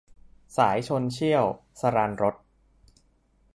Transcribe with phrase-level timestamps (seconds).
[0.57, 1.45] สายชลเชี่ยว-
[1.81, 2.35] สราญรส